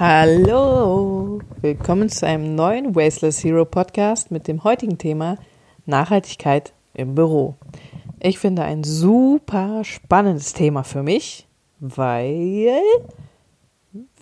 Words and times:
Hallo, 0.00 1.40
willkommen 1.60 2.08
zu 2.08 2.26
einem 2.26 2.54
neuen 2.54 2.96
Wasteless 2.96 3.44
Hero 3.44 3.66
Podcast 3.66 4.30
mit 4.30 4.48
dem 4.48 4.64
heutigen 4.64 4.96
Thema 4.96 5.36
Nachhaltigkeit 5.84 6.72
im 6.94 7.14
Büro. 7.14 7.56
Ich 8.18 8.38
finde 8.38 8.62
ein 8.62 8.82
super 8.82 9.84
spannendes 9.84 10.54
Thema 10.54 10.84
für 10.84 11.02
mich, 11.02 11.46
weil 11.80 12.80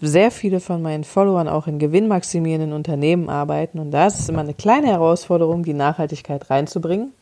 sehr 0.01 0.33
viele 0.33 0.59
von 0.59 0.83
meinen 0.83 1.05
Followern 1.05 1.47
auch 1.47 1.69
in 1.69 1.79
gewinnmaximierenden 1.79 2.73
Unternehmen 2.73 3.31
arbeiten 3.31 3.79
und 3.79 3.93
da 3.93 4.09
ist 4.09 4.19
es 4.19 4.29
immer 4.29 4.41
eine 4.41 4.55
kleine 4.55 4.89
Herausforderung, 4.89 5.63
die 5.63 5.75
Nachhaltigkeit 5.75 6.51
reinzubringen. 6.51 7.13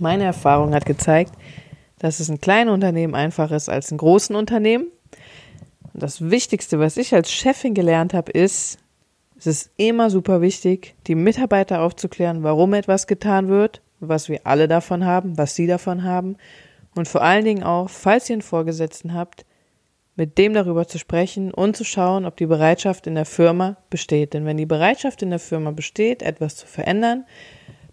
Meine 0.00 0.24
Erfahrung 0.24 0.74
hat 0.74 0.86
gezeigt, 0.86 1.34
dass 2.00 2.18
es 2.18 2.28
in 2.28 2.40
kleinen 2.40 2.70
Unternehmen 2.70 3.14
einfacher 3.14 3.54
ist 3.54 3.68
als 3.68 3.92
in 3.92 3.98
großen 3.98 4.34
Unternehmen. 4.34 4.88
Und 5.96 6.02
das 6.02 6.20
Wichtigste, 6.20 6.78
was 6.78 6.98
ich 6.98 7.14
als 7.14 7.32
Chefin 7.32 7.72
gelernt 7.72 8.12
habe, 8.12 8.30
ist, 8.30 8.76
es 9.38 9.46
ist 9.46 9.70
immer 9.78 10.10
super 10.10 10.42
wichtig, 10.42 10.94
die 11.06 11.14
Mitarbeiter 11.14 11.80
aufzuklären, 11.80 12.42
warum 12.42 12.74
etwas 12.74 13.06
getan 13.06 13.48
wird, 13.48 13.80
was 13.98 14.28
wir 14.28 14.40
alle 14.44 14.68
davon 14.68 15.06
haben, 15.06 15.38
was 15.38 15.54
sie 15.54 15.66
davon 15.66 16.02
haben. 16.02 16.36
Und 16.94 17.08
vor 17.08 17.22
allen 17.22 17.46
Dingen 17.46 17.62
auch, 17.62 17.88
falls 17.88 18.28
ihr 18.28 18.34
einen 18.34 18.42
Vorgesetzten 18.42 19.14
habt, 19.14 19.46
mit 20.16 20.36
dem 20.36 20.52
darüber 20.52 20.86
zu 20.86 20.98
sprechen 20.98 21.50
und 21.50 21.78
zu 21.78 21.84
schauen, 21.84 22.26
ob 22.26 22.36
die 22.36 22.44
Bereitschaft 22.44 23.06
in 23.06 23.14
der 23.14 23.24
Firma 23.24 23.78
besteht. 23.88 24.34
Denn 24.34 24.44
wenn 24.44 24.58
die 24.58 24.66
Bereitschaft 24.66 25.22
in 25.22 25.30
der 25.30 25.38
Firma 25.38 25.70
besteht, 25.70 26.20
etwas 26.22 26.56
zu 26.56 26.66
verändern, 26.66 27.24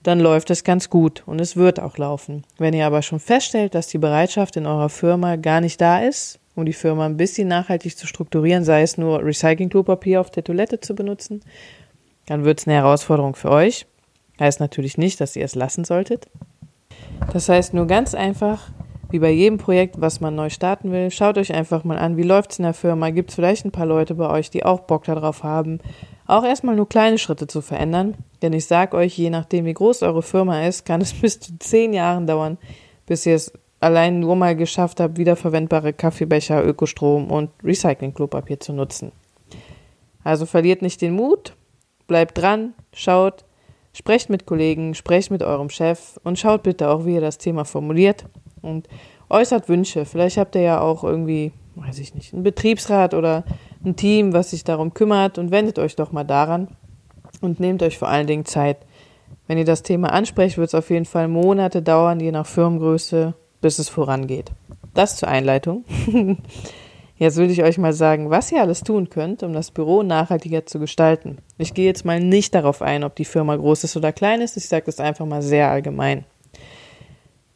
dann 0.02 0.20
läuft 0.20 0.50
es 0.50 0.66
ganz 0.66 0.90
gut 0.90 1.24
und 1.26 1.40
es 1.40 1.56
wird 1.56 1.80
auch 1.80 1.98
laufen. 1.98 2.44
Wenn 2.58 2.74
ihr 2.74 2.86
aber 2.86 3.02
schon 3.02 3.22
feststellt, 3.22 3.76
dass 3.76 3.88
die 3.88 3.98
Bereitschaft 3.98 4.58
in 4.58 4.66
eurer 4.66 4.90
Firma 4.90 5.38
gar 5.38 5.62
nicht 5.62 5.80
da 5.80 6.00
ist, 6.02 6.42
um 6.56 6.66
die 6.66 6.74
Firma 6.74 7.06
ein 7.06 7.18
bisschen 7.18 7.48
nachhaltig 7.48 7.98
zu 7.98 8.08
strukturieren, 8.08 8.64
sei 8.64 8.82
es 8.82 8.98
nur 8.98 9.24
Recycling-Klopapier 9.24 10.20
auf 10.20 10.30
der 10.30 10.44
Toilette 10.44 10.80
zu 10.80 10.96
benutzen, 10.96 11.42
dann 12.26 12.46
wird 12.46 12.60
es 12.60 12.68
eine 12.68 12.76
Herausforderung 12.76 13.36
für 13.36 13.50
euch. 13.50 13.86
Heißt 14.40 14.60
natürlich 14.60 14.98
nicht, 14.98 15.20
dass 15.22 15.36
ihr 15.36 15.46
es 15.46 15.56
lassen 15.56 15.84
solltet. 15.84 16.28
Das 17.32 17.50
heißt 17.50 17.74
nur 17.74 17.88
ganz 17.88 18.16
einfach, 18.16 18.70
wie 19.10 19.20
bei 19.20 19.30
jedem 19.30 19.60
Projekt, 19.60 20.02
was 20.02 20.22
man 20.22 20.36
neu 20.36 20.50
starten 20.50 20.92
will, 20.92 21.12
schaut 21.12 21.38
euch 21.38 21.54
einfach 21.54 21.84
mal 21.84 22.00
an, 22.00 22.18
wie 22.18 22.24
läuft 22.24 22.52
es 22.52 22.60
in 22.60 22.64
der 22.64 22.74
Firma, 22.74 23.12
gibt 23.12 23.30
es 23.30 23.36
vielleicht 23.36 23.64
ein 23.64 23.72
paar 23.72 23.86
Leute 23.86 24.16
bei 24.16 24.28
euch, 24.30 24.50
die 24.50 24.66
auch 24.66 24.82
Bock 24.82 25.04
darauf 25.04 25.44
haben, 25.44 25.80
auch 26.26 26.44
erstmal 26.44 26.76
nur 26.76 26.90
kleine 26.90 27.18
Schritte 27.18 27.48
zu 27.48 27.62
verändern. 27.62 28.16
Denn 28.42 28.54
ich 28.54 28.66
sage 28.66 28.98
euch, 28.98 29.18
je 29.18 29.30
nachdem, 29.30 29.66
wie 29.66 29.74
groß 29.74 30.04
eure 30.04 30.24
Firma 30.24 30.66
ist, 30.66 30.86
kann 30.86 31.02
es 31.02 31.14
bis 31.22 31.40
zu 31.40 31.58
zehn 31.60 31.94
Jahren 31.94 32.26
dauern, 32.26 32.58
bis 33.06 33.26
ihr 33.26 33.36
es 33.36 33.54
allein 33.84 34.20
nur 34.20 34.36
mal 34.36 34.56
geschafft 34.56 35.00
habt, 35.00 35.18
wiederverwendbare 35.18 35.94
Kaffeebecher, 35.94 36.66
Ökostrom 36.66 37.30
und 37.30 37.52
Recycling-Klopapier 37.64 38.60
zu 38.60 38.74
nutzen. 38.74 39.12
Also 40.24 40.46
verliert 40.46 40.82
nicht 40.82 41.02
den 41.02 41.14
Mut, 41.14 41.56
bleibt 42.08 42.38
dran, 42.38 42.74
schaut, 42.94 43.46
sprecht 43.94 44.30
mit 44.30 44.46
Kollegen, 44.46 44.96
sprecht 44.96 45.32
mit 45.32 45.44
eurem 45.44 45.70
Chef 45.70 46.20
und 46.24 46.40
schaut 46.40 46.64
bitte 46.64 46.90
auch, 46.90 47.06
wie 47.06 47.16
ihr 47.16 47.22
das 47.22 47.38
Thema 47.38 47.66
formuliert 47.66 48.26
und 48.62 48.88
äußert 49.30 49.70
Wünsche. 49.70 50.06
Vielleicht 50.06 50.38
habt 50.38 50.56
ihr 50.56 50.62
ja 50.62 50.82
auch 50.82 51.04
irgendwie, 51.04 51.52
weiß 51.76 52.00
ich 52.00 52.16
nicht, 52.16 52.34
einen 52.34 52.44
Betriebsrat 52.44 53.14
oder 53.14 53.44
ein 53.86 53.96
Team, 53.96 54.34
was 54.34 54.52
sich 54.52 54.64
darum 54.64 54.94
kümmert 54.94 55.38
und 55.38 55.52
wendet 55.52 55.78
euch 55.78 55.96
doch 55.96 56.12
mal 56.12 56.24
daran 56.24 56.70
und 57.42 57.60
nehmt 57.60 57.84
euch 57.84 57.98
vor 57.98 58.08
allen 58.08 58.28
Dingen 58.28 58.46
Zeit. 58.46 58.78
Wenn 59.48 59.58
ihr 59.58 59.66
das 59.66 59.84
Thema 59.84 60.14
ansprecht, 60.14 60.58
wird 60.58 60.70
es 60.70 60.76
auf 60.76 60.90
jeden 60.90 61.06
Fall 61.06 61.28
Monate 61.28 61.82
dauern, 61.82 62.22
je 62.22 62.32
nach 62.32 62.46
Firmengröße 62.46 63.34
bis 63.64 63.80
es 63.80 63.90
vorangeht. 63.90 64.52
Das 64.94 65.16
zur 65.16 65.30
Einleitung. 65.30 65.86
Jetzt 67.18 67.38
will 67.38 67.50
ich 67.50 67.64
euch 67.64 67.78
mal 67.78 67.94
sagen, 67.94 68.30
was 68.30 68.52
ihr 68.52 68.62
alles 68.62 68.82
tun 68.82 69.10
könnt, 69.10 69.42
um 69.42 69.54
das 69.54 69.72
Büro 69.72 70.04
nachhaltiger 70.04 70.66
zu 70.66 70.80
gestalten. 70.80 71.38
Ich 71.58 71.74
gehe 71.74 71.86
jetzt 71.86 72.04
mal 72.04 72.20
nicht 72.20 72.54
darauf 72.54 72.82
ein, 72.82 73.04
ob 73.04 73.16
die 73.16 73.24
Firma 73.24 73.56
groß 73.56 73.86
ist 73.86 73.96
oder 73.96 74.12
klein 74.12 74.42
ist. 74.42 74.58
Ich 74.58 74.68
sage 74.68 74.88
das 74.88 75.00
einfach 75.00 75.26
mal 75.26 75.42
sehr 75.42 75.70
allgemein. 75.70 76.26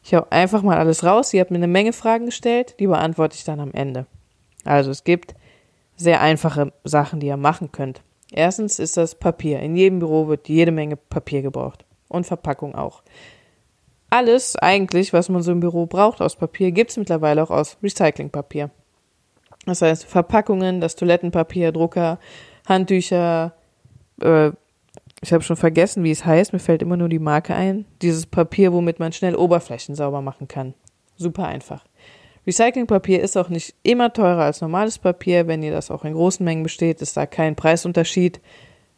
Ich 0.02 0.14
hau 0.14 0.24
einfach 0.30 0.62
mal 0.62 0.78
alles 0.78 1.04
raus. 1.04 1.34
Ihr 1.34 1.40
habt 1.40 1.50
mir 1.50 1.58
eine 1.58 1.66
Menge 1.66 1.92
Fragen 1.92 2.26
gestellt, 2.26 2.76
die 2.78 2.86
beantworte 2.86 3.36
ich 3.36 3.44
dann 3.44 3.60
am 3.60 3.72
Ende. 3.72 4.06
Also 4.64 4.90
es 4.90 5.04
gibt 5.04 5.34
sehr 5.96 6.22
einfache 6.22 6.72
Sachen, 6.84 7.20
die 7.20 7.26
ihr 7.26 7.36
machen 7.36 7.70
könnt. 7.72 8.00
Erstens 8.32 8.78
ist 8.78 8.96
das 8.96 9.16
Papier. 9.16 9.60
In 9.60 9.76
jedem 9.76 9.98
Büro 9.98 10.28
wird 10.28 10.48
jede 10.48 10.72
Menge 10.72 10.96
Papier 10.96 11.42
gebraucht. 11.42 11.84
Und 12.08 12.26
Verpackung 12.26 12.74
auch. 12.74 13.02
Alles 14.10 14.56
eigentlich, 14.56 15.12
was 15.12 15.28
man 15.28 15.42
so 15.42 15.52
im 15.52 15.60
Büro 15.60 15.86
braucht 15.86 16.22
aus 16.22 16.36
Papier, 16.36 16.72
gibt 16.72 16.90
es 16.90 16.96
mittlerweile 16.96 17.42
auch 17.42 17.50
aus 17.50 17.76
Recyclingpapier. 17.82 18.70
Das 19.66 19.82
heißt 19.82 20.06
Verpackungen, 20.06 20.80
das 20.80 20.96
Toilettenpapier, 20.96 21.72
Drucker, 21.72 22.18
Handtücher, 22.66 23.52
äh, 24.22 24.52
ich 25.20 25.32
habe 25.32 25.42
schon 25.42 25.56
vergessen, 25.56 26.04
wie 26.04 26.10
es 26.10 26.24
heißt, 26.24 26.52
mir 26.52 26.58
fällt 26.58 26.82
immer 26.82 26.96
nur 26.96 27.08
die 27.08 27.18
Marke 27.18 27.54
ein. 27.54 27.86
Dieses 28.02 28.26
Papier, 28.26 28.72
womit 28.72 29.00
man 29.00 29.12
schnell 29.12 29.34
Oberflächen 29.34 29.94
sauber 29.94 30.22
machen 30.22 30.46
kann. 30.46 30.74
Super 31.16 31.46
einfach. 31.46 31.84
Recyclingpapier 32.46 33.20
ist 33.20 33.36
auch 33.36 33.48
nicht 33.48 33.74
immer 33.82 34.12
teurer 34.12 34.44
als 34.44 34.60
normales 34.60 34.98
Papier. 34.98 35.48
Wenn 35.48 35.62
ihr 35.62 35.72
das 35.72 35.90
auch 35.90 36.04
in 36.04 36.14
großen 36.14 36.44
Mengen 36.44 36.62
besteht, 36.62 37.02
ist 37.02 37.16
da 37.16 37.26
kein 37.26 37.56
Preisunterschied 37.56 38.40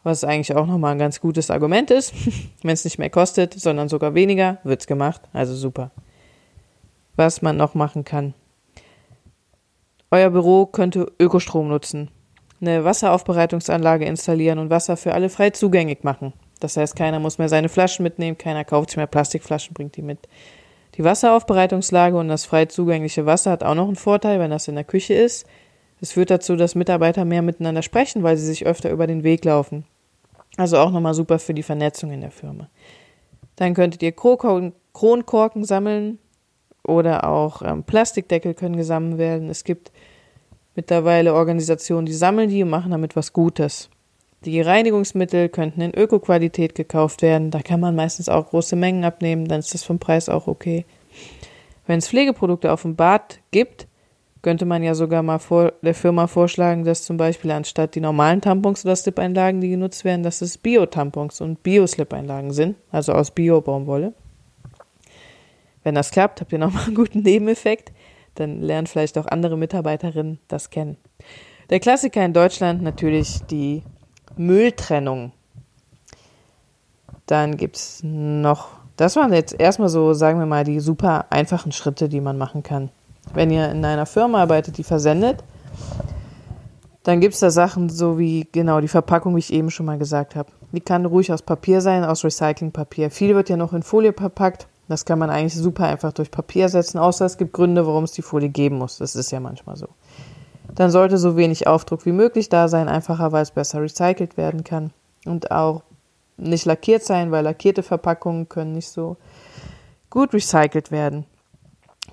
was 0.03 0.23
eigentlich 0.23 0.55
auch 0.55 0.65
nochmal 0.65 0.93
ein 0.93 0.99
ganz 0.99 1.21
gutes 1.21 1.51
Argument 1.51 1.91
ist. 1.91 2.13
Wenn 2.63 2.73
es 2.73 2.83
nicht 2.83 2.97
mehr 2.97 3.09
kostet, 3.09 3.53
sondern 3.53 3.89
sogar 3.89 4.15
weniger, 4.15 4.57
wird's 4.63 4.87
gemacht. 4.87 5.21
Also 5.33 5.55
super. 5.55 5.91
Was 7.15 7.41
man 7.41 7.57
noch 7.57 7.75
machen 7.75 8.03
kann. 8.03 8.33
Euer 10.09 10.29
Büro 10.29 10.65
könnte 10.65 11.11
Ökostrom 11.19 11.69
nutzen. 11.69 12.09
Eine 12.59 12.83
Wasseraufbereitungsanlage 12.83 14.05
installieren 14.05 14.59
und 14.59 14.69
Wasser 14.69 14.97
für 14.97 15.13
alle 15.13 15.29
frei 15.29 15.51
zugänglich 15.51 16.03
machen. 16.03 16.33
Das 16.59 16.77
heißt, 16.77 16.95
keiner 16.95 17.19
muss 17.19 17.37
mehr 17.37 17.49
seine 17.49 17.69
Flaschen 17.69 18.03
mitnehmen, 18.03 18.37
keiner 18.37 18.63
kauft 18.63 18.91
sich 18.91 18.97
mehr 18.97 19.07
Plastikflaschen, 19.07 19.73
bringt 19.73 19.97
die 19.97 20.03
mit. 20.03 20.19
Die 20.95 21.03
Wasseraufbereitungslage 21.03 22.17
und 22.17 22.27
das 22.27 22.45
frei 22.45 22.65
zugängliche 22.65 23.25
Wasser 23.25 23.51
hat 23.51 23.63
auch 23.63 23.75
noch 23.75 23.87
einen 23.87 23.95
Vorteil, 23.95 24.39
wenn 24.39 24.51
das 24.51 24.67
in 24.67 24.75
der 24.75 24.83
Küche 24.83 25.13
ist. 25.13 25.47
Es 26.01 26.11
führt 26.11 26.31
dazu, 26.31 26.55
dass 26.55 26.75
Mitarbeiter 26.75 27.25
mehr 27.25 27.43
miteinander 27.43 27.83
sprechen, 27.83 28.23
weil 28.23 28.35
sie 28.35 28.45
sich 28.45 28.65
öfter 28.65 28.89
über 28.89 29.05
den 29.05 29.23
Weg 29.23 29.45
laufen. 29.45 29.85
Also 30.57 30.77
auch 30.77 30.91
nochmal 30.91 31.13
super 31.13 31.39
für 31.39 31.53
die 31.53 31.63
Vernetzung 31.63 32.11
in 32.11 32.21
der 32.21 32.31
Firma. 32.31 32.69
Dann 33.55 33.75
könntet 33.75 34.01
ihr 34.01 34.11
Kronkorken 34.11 35.63
sammeln 35.63 36.17
oder 36.83 37.27
auch 37.29 37.61
ähm, 37.61 37.83
Plastikdeckel 37.83 38.55
können 38.55 38.75
gesammelt 38.75 39.19
werden. 39.19 39.49
Es 39.49 39.63
gibt 39.63 39.91
mittlerweile 40.75 41.35
Organisationen, 41.35 42.07
die 42.07 42.13
sammeln 42.13 42.49
die 42.49 42.63
und 42.63 42.69
machen 42.69 42.91
damit 42.91 43.15
was 43.15 43.31
Gutes. 43.31 43.89
Die 44.43 44.59
Reinigungsmittel 44.59 45.49
könnten 45.49 45.81
in 45.81 45.93
Öko-Qualität 45.93 46.73
gekauft 46.73 47.21
werden. 47.21 47.51
Da 47.51 47.61
kann 47.61 47.79
man 47.79 47.95
meistens 47.95 48.27
auch 48.27 48.49
große 48.49 48.75
Mengen 48.75 49.05
abnehmen, 49.05 49.47
dann 49.47 49.59
ist 49.59 49.75
das 49.75 49.83
vom 49.83 49.99
Preis 49.99 50.29
auch 50.29 50.47
okay. 50.47 50.85
Wenn 51.85 51.99
es 51.99 52.09
Pflegeprodukte 52.09 52.71
auf 52.71 52.81
dem 52.81 52.95
Bad 52.95 53.39
gibt, 53.51 53.87
könnte 54.41 54.65
man 54.65 54.81
ja 54.83 54.95
sogar 54.95 55.21
mal 55.21 55.39
vor 55.39 55.73
der 55.81 55.93
Firma 55.93 56.27
vorschlagen, 56.27 56.83
dass 56.83 57.03
zum 57.03 57.17
Beispiel 57.17 57.51
anstatt 57.51 57.95
die 57.95 58.01
normalen 58.01 58.41
Tampons 58.41 58.83
oder 58.85 58.95
Slip-Einlagen, 58.95 59.61
die 59.61 59.69
genutzt 59.69 60.03
werden, 60.03 60.23
dass 60.23 60.41
es 60.41 60.57
Bio-Tampons 60.57 61.41
und 61.41 61.61
Bio-Slip-Einlagen 61.63 62.51
sind, 62.51 62.75
also 62.91 63.13
aus 63.13 63.31
Bio-Baumwolle. 63.31 64.13
Wenn 65.83 65.95
das 65.95 66.11
klappt, 66.11 66.41
habt 66.41 66.51
ihr 66.51 66.59
nochmal 66.59 66.85
einen 66.85 66.95
guten 66.95 67.21
Nebeneffekt, 67.21 67.91
dann 68.35 68.61
lernen 68.61 68.87
vielleicht 68.87 69.17
auch 69.17 69.27
andere 69.27 69.57
Mitarbeiterinnen 69.57 70.39
das 70.47 70.69
kennen. 70.69 70.97
Der 71.69 71.79
Klassiker 71.79 72.23
in 72.25 72.33
Deutschland 72.33 72.81
natürlich 72.81 73.41
die 73.49 73.83
Mülltrennung. 74.35 75.31
Dann 77.25 77.57
gibt's 77.57 78.01
noch, 78.03 78.69
das 78.97 79.15
waren 79.15 79.33
jetzt 79.33 79.57
erstmal 79.57 79.89
so, 79.89 80.13
sagen 80.13 80.39
wir 80.39 80.45
mal, 80.45 80.63
die 80.63 80.79
super 80.79 81.27
einfachen 81.29 81.71
Schritte, 81.71 82.09
die 82.09 82.21
man 82.21 82.37
machen 82.37 82.63
kann. 82.63 82.89
Wenn 83.33 83.51
ihr 83.51 83.69
in 83.69 83.85
einer 83.85 84.05
Firma 84.05 84.41
arbeitet, 84.41 84.77
die 84.77 84.83
versendet, 84.83 85.43
dann 87.03 87.19
gibt 87.19 87.33
es 87.33 87.39
da 87.39 87.49
Sachen 87.49 87.89
so 87.89 88.19
wie, 88.19 88.47
genau, 88.51 88.81
die 88.81 88.87
Verpackung, 88.87 89.35
wie 89.35 89.39
ich 89.39 89.53
eben 89.53 89.71
schon 89.71 89.85
mal 89.85 89.97
gesagt 89.97 90.35
habe. 90.35 90.51
Die 90.71 90.81
kann 90.81 91.05
ruhig 91.05 91.31
aus 91.31 91.41
Papier 91.41 91.81
sein, 91.81 92.03
aus 92.03 92.23
Recyclingpapier. 92.23 93.09
Viel 93.09 93.35
wird 93.35 93.49
ja 93.49 93.57
noch 93.57 93.73
in 93.73 93.83
Folie 93.83 94.13
verpackt. 94.13 94.67
Das 94.87 95.05
kann 95.05 95.19
man 95.19 95.29
eigentlich 95.29 95.55
super 95.55 95.85
einfach 95.85 96.11
durch 96.11 96.31
Papier 96.31 96.63
ersetzen, 96.63 96.97
außer 96.97 97.25
es 97.25 97.37
gibt 97.37 97.53
Gründe, 97.53 97.87
warum 97.87 98.03
es 98.03 98.11
die 98.11 98.21
Folie 98.21 98.49
geben 98.49 98.77
muss. 98.77 98.97
Das 98.97 99.15
ist 99.15 99.31
ja 99.31 99.39
manchmal 99.39 99.77
so. 99.77 99.87
Dann 100.75 100.91
sollte 100.91 101.17
so 101.17 101.37
wenig 101.37 101.65
Aufdruck 101.67 102.05
wie 102.05 102.11
möglich 102.11 102.49
da 102.49 102.67
sein, 102.67 102.87
einfacher, 102.87 103.31
weil 103.31 103.43
es 103.43 103.51
besser 103.51 103.81
recycelt 103.81 104.37
werden 104.37 104.63
kann. 104.63 104.91
Und 105.25 105.51
auch 105.51 105.83
nicht 106.37 106.65
lackiert 106.65 107.03
sein, 107.03 107.31
weil 107.31 107.43
lackierte 107.43 107.83
Verpackungen 107.83 108.49
können 108.49 108.73
nicht 108.73 108.89
so 108.89 109.17
gut 110.09 110.33
recycelt 110.33 110.91
werden. 110.91 111.25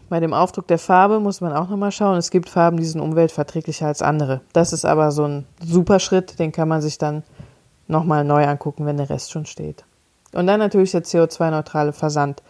Bei 0.08 0.20
dem 0.20 0.32
Aufdruck 0.32 0.66
der 0.66 0.78
Farbe 0.78 1.20
muss 1.20 1.40
man 1.40 1.52
auch 1.52 1.68
nochmal 1.68 1.92
schauen. 1.92 2.16
Es 2.16 2.30
gibt 2.30 2.48
Farben, 2.48 2.78
die 2.78 2.84
sind 2.84 3.00
umweltverträglicher 3.00 3.86
als 3.86 4.00
andere. 4.00 4.40
Das 4.52 4.72
ist 4.72 4.84
aber 4.84 5.10
so 5.12 5.24
ein 5.24 5.46
super 5.62 6.00
Schritt, 6.00 6.38
den 6.38 6.52
kann 6.52 6.68
man 6.68 6.80
sich 6.80 6.96
dann 6.98 7.24
nochmal 7.88 8.24
neu 8.24 8.46
angucken, 8.46 8.86
wenn 8.86 8.96
der 8.96 9.10
Rest 9.10 9.32
schon 9.32 9.44
steht. 9.44 9.84
Und 10.32 10.46
dann 10.46 10.60
natürlich 10.60 10.92
der 10.92 11.04
CO2-neutrale 11.04 11.92
Versand. 11.92 12.42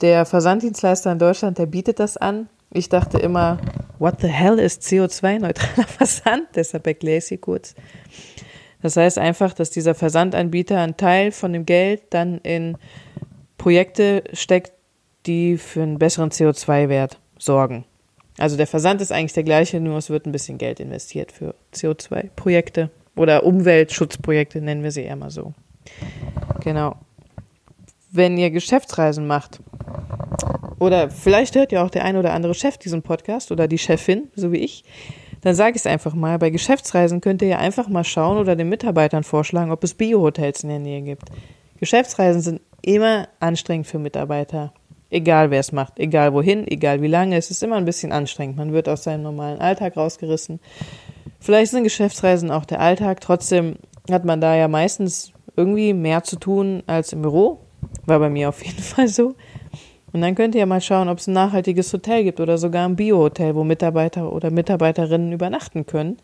Der 0.00 0.26
Versanddienstleister 0.26 1.10
in 1.10 1.18
Deutschland, 1.18 1.58
der 1.58 1.66
bietet 1.66 1.98
das 2.00 2.16
an. 2.16 2.48
Ich 2.70 2.88
dachte 2.88 3.18
immer, 3.18 3.58
what 3.98 4.20
the 4.20 4.28
hell 4.28 4.58
ist 4.58 4.82
CO2-neutraler 4.82 5.86
Versand? 5.86 6.48
Deshalb 6.54 6.86
erkläre 6.86 7.18
ich 7.18 7.24
es 7.24 7.28
hier 7.28 7.40
kurz. 7.40 7.74
Das 8.82 8.96
heißt 8.96 9.18
einfach, 9.18 9.54
dass 9.54 9.70
dieser 9.70 9.94
Versandanbieter 9.94 10.78
einen 10.78 10.96
Teil 10.96 11.32
von 11.32 11.52
dem 11.52 11.66
Geld 11.66 12.02
dann 12.10 12.38
in 12.38 12.76
Projekte 13.56 14.22
steckt, 14.32 14.72
die 15.28 15.56
für 15.58 15.82
einen 15.82 15.98
besseren 15.98 16.30
CO2-Wert 16.30 17.20
sorgen. 17.38 17.84
Also 18.38 18.56
der 18.56 18.66
Versand 18.66 19.00
ist 19.00 19.12
eigentlich 19.12 19.34
der 19.34 19.44
gleiche, 19.44 19.80
nur 19.80 19.98
es 19.98 20.10
wird 20.10 20.26
ein 20.26 20.32
bisschen 20.32 20.58
Geld 20.58 20.80
investiert 20.80 21.30
für 21.30 21.54
CO2-Projekte 21.74 22.90
oder 23.14 23.44
Umweltschutzprojekte, 23.44 24.60
nennen 24.60 24.82
wir 24.82 24.92
sie 24.92 25.02
eher 25.02 25.16
mal 25.16 25.30
so. 25.30 25.52
Genau. 26.60 26.96
Wenn 28.10 28.38
ihr 28.38 28.50
Geschäftsreisen 28.50 29.26
macht, 29.26 29.60
oder 30.78 31.10
vielleicht 31.10 31.56
hört 31.56 31.72
ja 31.72 31.84
auch 31.84 31.90
der 31.90 32.04
ein 32.04 32.16
oder 32.16 32.32
andere 32.32 32.54
Chef 32.54 32.78
diesen 32.78 33.02
Podcast 33.02 33.50
oder 33.50 33.66
die 33.68 33.78
Chefin, 33.78 34.28
so 34.36 34.52
wie 34.52 34.58
ich, 34.58 34.84
dann 35.40 35.54
sage 35.54 35.72
ich 35.72 35.82
es 35.82 35.86
einfach 35.86 36.14
mal. 36.14 36.38
Bei 36.38 36.50
Geschäftsreisen 36.50 37.20
könnt 37.20 37.42
ihr 37.42 37.48
ja 37.48 37.58
einfach 37.58 37.88
mal 37.88 38.04
schauen 38.04 38.38
oder 38.38 38.56
den 38.56 38.68
Mitarbeitern 38.68 39.24
vorschlagen, 39.24 39.72
ob 39.72 39.84
es 39.84 39.94
Bio-Hotels 39.94 40.62
in 40.62 40.68
der 40.68 40.78
Nähe 40.78 41.02
gibt. 41.02 41.24
Geschäftsreisen 41.78 42.40
sind 42.40 42.60
immer 42.82 43.28
anstrengend 43.40 43.86
für 43.86 43.98
Mitarbeiter. 43.98 44.72
Egal 45.10 45.50
wer 45.50 45.60
es 45.60 45.72
macht, 45.72 45.98
egal 45.98 46.34
wohin, 46.34 46.66
egal 46.66 47.00
wie 47.00 47.08
lange, 47.08 47.36
es 47.36 47.50
ist 47.50 47.62
immer 47.62 47.76
ein 47.76 47.86
bisschen 47.86 48.12
anstrengend. 48.12 48.58
Man 48.58 48.72
wird 48.72 48.88
aus 48.88 49.04
seinem 49.04 49.22
normalen 49.22 49.58
Alltag 49.58 49.96
rausgerissen. 49.96 50.60
Vielleicht 51.40 51.70
sind 51.70 51.84
Geschäftsreisen 51.84 52.50
auch 52.50 52.66
der 52.66 52.80
Alltag, 52.80 53.20
trotzdem 53.20 53.76
hat 54.10 54.24
man 54.24 54.40
da 54.40 54.54
ja 54.54 54.68
meistens 54.68 55.32
irgendwie 55.56 55.94
mehr 55.94 56.24
zu 56.24 56.36
tun 56.36 56.82
als 56.86 57.12
im 57.12 57.22
Büro. 57.22 57.60
War 58.06 58.18
bei 58.18 58.28
mir 58.28 58.48
auf 58.50 58.64
jeden 58.64 58.78
Fall 58.82 59.08
so. 59.08 59.34
Und 60.12 60.22
dann 60.22 60.34
könnt 60.34 60.54
ihr 60.54 60.60
ja 60.60 60.66
mal 60.66 60.80
schauen, 60.80 61.08
ob 61.08 61.18
es 61.18 61.26
ein 61.26 61.34
nachhaltiges 61.34 61.92
Hotel 61.92 62.24
gibt 62.24 62.40
oder 62.40 62.58
sogar 62.58 62.86
ein 62.86 62.96
Bio-Hotel, 62.96 63.54
wo 63.54 63.64
Mitarbeiter 63.64 64.32
oder 64.32 64.50
Mitarbeiterinnen 64.50 65.32
übernachten 65.32 65.86
können. 65.86 66.18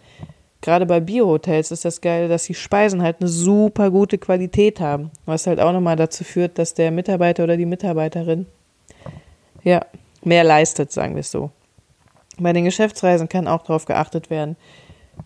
Gerade 0.62 0.86
bei 0.86 1.00
Bio-Hotels 1.00 1.70
ist 1.70 1.84
das 1.84 2.00
geil, 2.00 2.28
dass 2.28 2.44
die 2.44 2.54
Speisen 2.54 3.02
halt 3.02 3.16
eine 3.20 3.28
super 3.28 3.90
gute 3.90 4.16
Qualität 4.16 4.80
haben. 4.80 5.10
Was 5.26 5.46
halt 5.46 5.60
auch 5.60 5.72
nochmal 5.72 5.96
dazu 5.96 6.24
führt, 6.24 6.58
dass 6.58 6.72
der 6.72 6.90
Mitarbeiter 6.90 7.44
oder 7.44 7.58
die 7.58 7.66
Mitarbeiterin 7.66 8.46
ja 9.64 9.84
mehr 10.22 10.44
leistet, 10.44 10.92
sagen 10.92 11.14
wir 11.14 11.20
es 11.20 11.30
so. 11.30 11.50
Bei 12.38 12.52
den 12.52 12.64
Geschäftsreisen 12.64 13.28
kann 13.28 13.48
auch 13.48 13.62
darauf 13.62 13.84
geachtet 13.84 14.30
werden, 14.30 14.56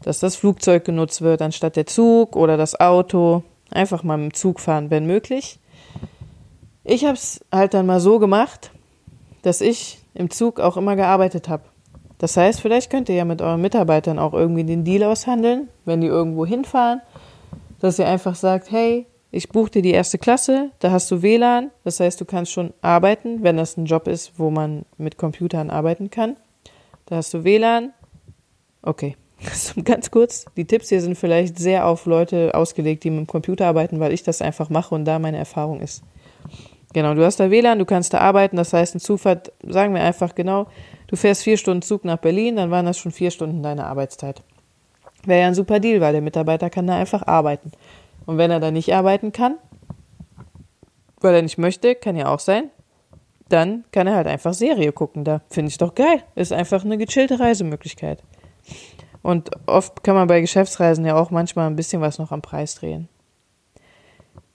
dass 0.02 0.20
das 0.20 0.36
Flugzeug 0.36 0.84
genutzt 0.84 1.22
wird 1.22 1.42
anstatt 1.42 1.76
der 1.76 1.86
Zug 1.86 2.36
oder 2.36 2.56
das 2.56 2.78
Auto. 2.78 3.42
Einfach 3.70 4.02
mal 4.02 4.16
mit 4.16 4.32
dem 4.32 4.34
Zug 4.34 4.60
fahren, 4.60 4.90
wenn 4.90 5.06
möglich. 5.06 5.58
Ich 6.84 7.04
habe 7.04 7.14
es 7.14 7.40
halt 7.52 7.74
dann 7.74 7.86
mal 7.86 8.00
so 8.00 8.18
gemacht, 8.18 8.70
dass 9.42 9.60
ich 9.60 9.98
im 10.14 10.30
Zug 10.30 10.58
auch 10.60 10.76
immer 10.76 10.96
gearbeitet 10.96 11.48
habe. 11.48 11.64
Das 12.18 12.36
heißt, 12.36 12.60
vielleicht 12.60 12.90
könnt 12.90 13.08
ihr 13.08 13.14
ja 13.14 13.24
mit 13.24 13.42
euren 13.42 13.60
Mitarbeitern 13.60 14.18
auch 14.18 14.32
irgendwie 14.32 14.64
den 14.64 14.84
Deal 14.84 15.04
aushandeln, 15.04 15.68
wenn 15.84 16.00
die 16.00 16.08
irgendwo 16.08 16.44
hinfahren, 16.44 17.00
dass 17.80 17.98
ihr 17.98 18.08
einfach 18.08 18.34
sagt, 18.34 18.70
hey, 18.70 19.06
ich 19.30 19.50
buche 19.50 19.70
dir 19.70 19.82
die 19.82 19.90
erste 19.90 20.18
Klasse, 20.18 20.70
da 20.78 20.90
hast 20.90 21.10
du 21.10 21.22
WLAN, 21.22 21.70
das 21.84 22.00
heißt, 22.00 22.20
du 22.20 22.24
kannst 22.24 22.52
schon 22.52 22.72
arbeiten, 22.80 23.42
wenn 23.42 23.56
das 23.56 23.76
ein 23.76 23.84
Job 23.84 24.08
ist, 24.08 24.32
wo 24.38 24.50
man 24.50 24.86
mit 24.96 25.18
Computern 25.18 25.70
arbeiten 25.70 26.10
kann. 26.10 26.36
Da 27.06 27.16
hast 27.16 27.34
du 27.34 27.44
WLAN. 27.44 27.92
Okay, 28.80 29.16
ganz 29.84 30.10
kurz, 30.10 30.46
die 30.56 30.64
Tipps 30.64 30.88
hier 30.88 31.02
sind 31.02 31.16
vielleicht 31.16 31.58
sehr 31.58 31.86
auf 31.86 32.06
Leute 32.06 32.54
ausgelegt, 32.54 33.04
die 33.04 33.10
mit 33.10 33.20
dem 33.20 33.26
Computer 33.26 33.66
arbeiten, 33.66 34.00
weil 34.00 34.12
ich 34.12 34.22
das 34.22 34.40
einfach 34.40 34.70
mache 34.70 34.94
und 34.94 35.04
da 35.04 35.18
meine 35.18 35.36
Erfahrung 35.36 35.80
ist. 35.80 36.02
Genau, 36.94 37.12
du 37.12 37.22
hast 37.22 37.38
da 37.38 37.50
WLAN, 37.50 37.78
du 37.78 37.84
kannst 37.84 38.14
da 38.14 38.18
arbeiten, 38.18 38.56
das 38.56 38.72
heißt, 38.72 38.94
ein 38.94 39.00
Zufahrt, 39.00 39.52
sagen 39.62 39.92
wir 39.94 40.02
einfach 40.02 40.34
genau, 40.34 40.68
du 41.06 41.16
fährst 41.16 41.42
vier 41.42 41.58
Stunden 41.58 41.82
Zug 41.82 42.04
nach 42.06 42.16
Berlin, 42.16 42.56
dann 42.56 42.70
waren 42.70 42.86
das 42.86 42.98
schon 42.98 43.12
vier 43.12 43.30
Stunden 43.30 43.62
deine 43.62 43.84
Arbeitszeit. 43.84 44.42
Wäre 45.24 45.42
ja 45.42 45.46
ein 45.48 45.54
super 45.54 45.80
Deal, 45.80 46.00
weil 46.00 46.12
der 46.12 46.22
Mitarbeiter 46.22 46.70
kann 46.70 46.86
da 46.86 46.96
einfach 46.96 47.26
arbeiten. 47.26 47.72
Und 48.28 48.36
wenn 48.36 48.50
er 48.50 48.60
da 48.60 48.70
nicht 48.70 48.94
arbeiten 48.94 49.32
kann, 49.32 49.56
weil 51.22 51.34
er 51.34 51.40
nicht 51.40 51.56
möchte, 51.56 51.94
kann 51.94 52.14
ja 52.14 52.26
auch 52.26 52.40
sein, 52.40 52.68
dann 53.48 53.84
kann 53.90 54.06
er 54.06 54.16
halt 54.16 54.26
einfach 54.26 54.52
Serie 54.52 54.92
gucken 54.92 55.24
da. 55.24 55.40
Finde 55.48 55.70
ich 55.70 55.78
doch 55.78 55.94
geil. 55.94 56.22
Ist 56.34 56.52
einfach 56.52 56.84
eine 56.84 56.98
gechillte 56.98 57.40
Reisemöglichkeit. 57.40 58.22
Und 59.22 59.48
oft 59.66 60.04
kann 60.04 60.14
man 60.14 60.28
bei 60.28 60.42
Geschäftsreisen 60.42 61.06
ja 61.06 61.16
auch 61.16 61.30
manchmal 61.30 61.68
ein 61.68 61.76
bisschen 61.76 62.02
was 62.02 62.18
noch 62.18 62.30
am 62.30 62.42
Preis 62.42 62.74
drehen. 62.74 63.08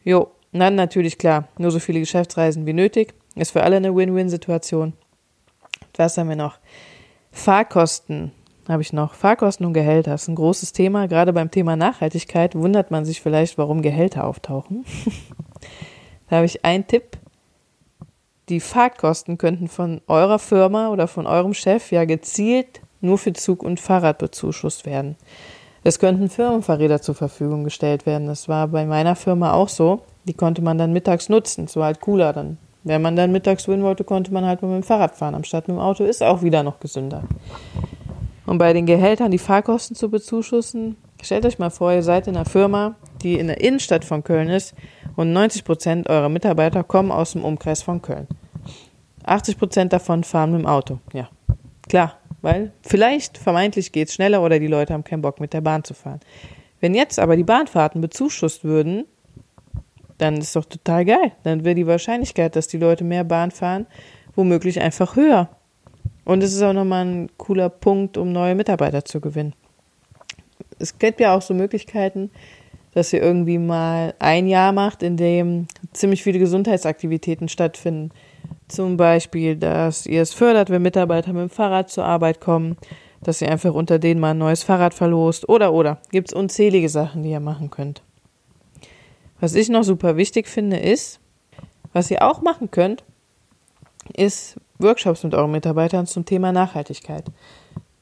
Jo, 0.03 0.29
dann 0.51 0.75
natürlich 0.75 1.17
klar, 1.17 1.47
nur 1.57 1.71
so 1.71 1.79
viele 1.79 1.99
Geschäftsreisen 1.99 2.67
wie 2.67 2.73
nötig. 2.73 3.15
Ist 3.33 3.53
für 3.53 3.63
alle 3.63 3.77
eine 3.77 3.95
Win-Win-Situation. 3.95 4.93
Was 5.97 6.19
haben 6.19 6.29
wir 6.29 6.35
noch? 6.35 6.59
Fahrkosten 7.31 8.33
habe 8.67 8.81
ich 8.81 8.93
noch. 8.93 9.13
Fahrkosten 9.13 9.65
und 9.65 9.73
Gehälter 9.73 10.13
ist 10.13 10.27
ein 10.27 10.35
großes 10.35 10.73
Thema. 10.73 11.07
Gerade 11.07 11.33
beim 11.33 11.51
Thema 11.51 11.75
Nachhaltigkeit 11.75 12.55
wundert 12.55 12.91
man 12.91 13.05
sich 13.05 13.21
vielleicht, 13.21 13.57
warum 13.57 13.81
Gehälter 13.81 14.25
auftauchen. 14.25 14.85
da 16.29 16.37
habe 16.37 16.45
ich 16.45 16.63
einen 16.63 16.87
Tipp. 16.87 17.17
Die 18.49 18.59
Fahrtkosten 18.59 19.37
könnten 19.37 19.67
von 19.67 20.01
eurer 20.07 20.39
Firma 20.39 20.89
oder 20.89 21.07
von 21.07 21.27
eurem 21.27 21.53
Chef 21.53 21.91
ja 21.91 22.05
gezielt 22.05 22.81
nur 23.03 23.17
für 23.17 23.33
Zug 23.33 23.63
und 23.63 23.79
Fahrrad 23.79 24.17
bezuschusst 24.17 24.85
werden. 24.85 25.17
Es 25.83 25.99
könnten 25.99 26.29
Firmenfahrräder 26.29 27.01
zur 27.01 27.15
Verfügung 27.15 27.65
gestellt 27.65 28.05
werden. 28.05 28.27
Das 28.27 28.47
war 28.47 28.69
bei 28.69 28.85
meiner 28.85 29.15
Firma 29.15 29.51
auch 29.51 29.67
so. 29.67 30.01
Die 30.23 30.33
konnte 30.33 30.61
man 30.61 30.77
dann 30.77 30.93
mittags 30.93 31.27
nutzen. 31.27 31.65
Es 31.65 31.75
war 31.75 31.85
halt 31.85 31.99
cooler 31.99 32.31
dann. 32.31 32.57
Wenn 32.85 33.01
man 33.01 33.15
dann 33.15 33.31
mittags 33.31 33.67
wohin 33.67 33.83
wollte, 33.83 34.03
konnte 34.03 34.33
man 34.33 34.45
halt 34.45 34.61
mit 34.61 34.71
dem 34.71 34.83
Fahrrad 34.83 35.15
fahren, 35.15 35.35
anstatt 35.35 35.67
mit 35.67 35.75
dem 35.75 35.81
Auto. 35.81 36.05
Ist 36.05 36.23
auch 36.23 36.41
wieder 36.41 36.63
noch 36.63 36.79
gesünder. 36.79 37.23
Und 38.45 38.57
bei 38.57 38.73
den 38.73 38.85
Gehältern 38.85 39.31
die 39.31 39.37
Fahrkosten 39.37 39.95
zu 39.95 40.09
bezuschussen, 40.09 40.97
stellt 41.21 41.45
euch 41.45 41.59
mal 41.59 41.69
vor, 41.69 41.93
ihr 41.93 42.03
seid 42.03 42.27
in 42.27 42.35
einer 42.35 42.45
Firma, 42.45 42.95
die 43.21 43.39
in 43.39 43.47
der 43.47 43.61
Innenstadt 43.61 44.03
von 44.03 44.23
Köln 44.23 44.49
ist 44.49 44.73
und 45.15 45.31
90 45.31 45.63
Prozent 45.63 46.09
eurer 46.09 46.29
Mitarbeiter 46.29 46.83
kommen 46.83 47.11
aus 47.11 47.33
dem 47.33 47.45
Umkreis 47.45 47.81
von 47.81 48.01
Köln. 48.01 48.27
80 49.25 49.57
Prozent 49.57 49.93
davon 49.93 50.23
fahren 50.23 50.51
mit 50.51 50.61
dem 50.61 50.67
Auto. 50.67 50.99
Ja, 51.13 51.29
klar, 51.87 52.17
weil 52.41 52.73
vielleicht 52.81 53.37
vermeintlich 53.37 53.91
geht 53.93 54.09
es 54.09 54.15
schneller 54.15 54.41
oder 54.41 54.59
die 54.59 54.67
Leute 54.67 54.93
haben 54.93 55.05
keinen 55.05 55.21
Bock 55.21 55.39
mit 55.39 55.53
der 55.53 55.61
Bahn 55.61 55.83
zu 55.83 55.93
fahren. 55.93 56.19
Wenn 56.81 56.93
jetzt 56.93 57.19
aber 57.19 57.37
die 57.37 57.45
Bahnfahrten 57.45 58.01
bezuschusst 58.01 58.65
würden, 58.65 59.05
dann 60.17 60.37
ist 60.37 60.55
doch 60.55 60.65
total 60.65 61.05
geil. 61.05 61.31
Dann 61.43 61.63
wäre 61.63 61.75
die 61.75 61.87
Wahrscheinlichkeit, 61.87 62.55
dass 62.57 62.67
die 62.67 62.77
Leute 62.77 63.05
mehr 63.05 63.23
Bahn 63.23 63.51
fahren, 63.51 63.85
womöglich 64.35 64.81
einfach 64.81 65.15
höher. 65.15 65.49
Und 66.25 66.43
es 66.43 66.53
ist 66.53 66.61
auch 66.61 66.73
nochmal 66.73 67.05
ein 67.05 67.29
cooler 67.37 67.69
Punkt, 67.69 68.17
um 68.17 68.31
neue 68.31 68.55
Mitarbeiter 68.55 69.03
zu 69.03 69.19
gewinnen. 69.19 69.53
Es 70.79 70.97
gibt 70.97 71.19
ja 71.19 71.35
auch 71.35 71.41
so 71.41 71.53
Möglichkeiten, 71.53 72.31
dass 72.93 73.11
ihr 73.11 73.21
irgendwie 73.21 73.57
mal 73.57 74.13
ein 74.19 74.47
Jahr 74.47 74.71
macht, 74.71 75.03
in 75.03 75.17
dem 75.17 75.67
ziemlich 75.93 76.23
viele 76.23 76.39
Gesundheitsaktivitäten 76.39 77.49
stattfinden. 77.49 78.11
Zum 78.67 78.97
Beispiel, 78.97 79.55
dass 79.55 80.05
ihr 80.05 80.21
es 80.21 80.33
fördert, 80.33 80.69
wenn 80.69 80.81
Mitarbeiter 80.81 81.33
mit 81.33 81.41
dem 81.41 81.49
Fahrrad 81.49 81.89
zur 81.89 82.05
Arbeit 82.05 82.39
kommen, 82.39 82.77
dass 83.21 83.41
ihr 83.41 83.51
einfach 83.51 83.73
unter 83.73 83.99
denen 83.99 84.19
mal 84.19 84.31
ein 84.31 84.37
neues 84.37 84.63
Fahrrad 84.63 84.93
verlost 84.93 85.47
oder 85.49 85.73
oder. 85.73 85.99
Gibt 86.11 86.29
es 86.29 86.33
unzählige 86.33 86.89
Sachen, 86.89 87.23
die 87.23 87.31
ihr 87.31 87.39
machen 87.39 87.69
könnt. 87.69 88.01
Was 89.39 89.55
ich 89.55 89.69
noch 89.69 89.83
super 89.83 90.15
wichtig 90.17 90.47
finde, 90.47 90.77
ist, 90.77 91.19
was 91.91 92.09
ihr 92.09 92.21
auch 92.21 92.41
machen 92.41 92.71
könnt, 92.71 93.03
ist 94.15 94.57
Workshops 94.79 95.23
mit 95.23 95.33
euren 95.33 95.51
Mitarbeitern 95.51 96.07
zum 96.07 96.25
Thema 96.25 96.51
Nachhaltigkeit. 96.51 97.25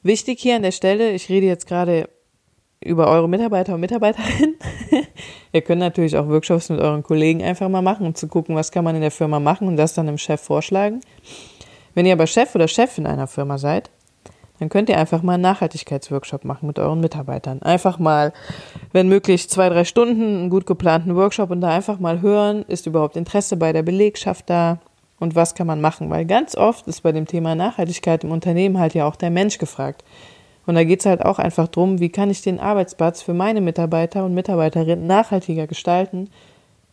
Wichtig 0.03 0.39
hier 0.39 0.55
an 0.55 0.63
der 0.63 0.71
Stelle, 0.71 1.11
ich 1.11 1.29
rede 1.29 1.45
jetzt 1.45 1.67
gerade 1.67 2.09
über 2.83 3.07
eure 3.07 3.29
Mitarbeiter 3.29 3.75
und 3.75 3.81
Mitarbeiterinnen. 3.81 4.55
ihr 5.51 5.61
könnt 5.61 5.79
natürlich 5.79 6.17
auch 6.17 6.27
Workshops 6.27 6.69
mit 6.69 6.79
euren 6.79 7.03
Kollegen 7.03 7.43
einfach 7.43 7.69
mal 7.69 7.81
machen, 7.81 8.07
um 8.07 8.15
zu 8.15 8.27
gucken, 8.27 8.55
was 8.55 8.71
kann 8.71 8.83
man 8.83 8.95
in 8.95 9.01
der 9.01 9.11
Firma 9.11 9.39
machen 9.39 9.67
und 9.67 9.77
das 9.77 9.93
dann 9.93 10.07
dem 10.07 10.17
Chef 10.17 10.41
vorschlagen. 10.41 11.01
Wenn 11.93 12.05
ihr 12.05 12.13
aber 12.13 12.25
Chef 12.25 12.55
oder 12.55 12.67
Chefin 12.67 13.05
einer 13.05 13.27
Firma 13.27 13.57
seid, 13.57 13.91
dann 14.59 14.69
könnt 14.69 14.89
ihr 14.89 14.97
einfach 14.97 15.23
mal 15.23 15.33
einen 15.33 15.43
Nachhaltigkeitsworkshop 15.43 16.45
machen 16.45 16.67
mit 16.67 16.79
euren 16.79 16.99
Mitarbeitern. 16.99 17.61
Einfach 17.61 17.99
mal, 17.99 18.31
wenn 18.91 19.07
möglich, 19.07 19.49
zwei, 19.49 19.69
drei 19.69 19.85
Stunden 19.85 20.21
einen 20.21 20.49
gut 20.49 20.65
geplanten 20.65 21.15
Workshop 21.15 21.49
und 21.49 21.61
da 21.61 21.69
einfach 21.69 21.99
mal 21.99 22.21
hören, 22.21 22.63
ist 22.67 22.85
überhaupt 22.85 23.15
Interesse 23.15 23.57
bei 23.57 23.73
der 23.73 23.81
Belegschaft 23.81 24.49
da 24.49 24.79
und 25.21 25.35
was 25.35 25.53
kann 25.53 25.67
man 25.67 25.81
machen? 25.81 26.09
Weil 26.09 26.25
ganz 26.25 26.55
oft 26.55 26.87
ist 26.87 27.01
bei 27.01 27.11
dem 27.11 27.27
Thema 27.27 27.53
Nachhaltigkeit 27.53 28.23
im 28.23 28.31
Unternehmen 28.31 28.79
halt 28.79 28.95
ja 28.95 29.07
auch 29.07 29.15
der 29.15 29.29
Mensch 29.29 29.59
gefragt. 29.59 30.03
Und 30.65 30.75
da 30.75 30.83
geht 30.83 31.01
es 31.01 31.05
halt 31.05 31.23
auch 31.23 31.37
einfach 31.37 31.67
drum, 31.67 31.99
wie 31.99 32.09
kann 32.09 32.31
ich 32.31 32.41
den 32.41 32.59
Arbeitsplatz 32.59 33.21
für 33.21 33.33
meine 33.33 33.61
Mitarbeiter 33.61 34.25
und 34.25 34.33
Mitarbeiterinnen 34.33 35.05
nachhaltiger 35.05 35.67
gestalten, 35.67 36.29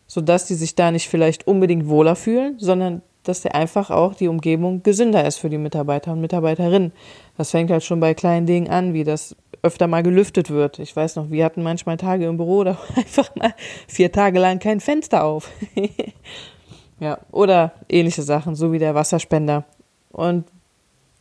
sodass 0.06 0.46
die 0.46 0.54
sich 0.54 0.74
da 0.74 0.90
nicht 0.90 1.08
vielleicht 1.08 1.46
unbedingt 1.46 1.88
wohler 1.88 2.16
fühlen, 2.16 2.56
sondern 2.58 3.02
dass 3.24 3.40
der 3.40 3.54
einfach 3.54 3.90
auch 3.90 4.14
die 4.14 4.28
Umgebung 4.28 4.82
gesünder 4.82 5.26
ist 5.26 5.38
für 5.38 5.50
die 5.50 5.58
Mitarbeiter 5.58 6.12
und 6.12 6.20
Mitarbeiterinnen. 6.20 6.92
Das 7.38 7.50
fängt 7.50 7.70
halt 7.70 7.84
schon 7.84 8.00
bei 8.00 8.12
kleinen 8.12 8.46
Dingen 8.46 8.68
an, 8.68 8.92
wie 8.92 9.04
das 9.04 9.36
öfter 9.62 9.86
mal 9.86 10.02
gelüftet 10.02 10.50
wird. 10.50 10.78
Ich 10.78 10.94
weiß 10.94 11.16
noch, 11.16 11.30
wir 11.30 11.46
hatten 11.46 11.62
manchmal 11.62 11.96
Tage 11.96 12.26
im 12.26 12.36
Büro, 12.36 12.64
da 12.64 12.72
war 12.88 12.98
einfach 12.98 13.34
mal 13.36 13.54
vier 13.86 14.12
Tage 14.12 14.38
lang 14.38 14.58
kein 14.58 14.80
Fenster 14.80 15.24
auf. 15.24 15.50
ja, 17.00 17.18
oder 17.30 17.72
ähnliche 17.88 18.22
Sachen, 18.22 18.54
so 18.54 18.72
wie 18.72 18.78
der 18.78 18.94
Wasserspender. 18.94 19.64
Und 20.10 20.44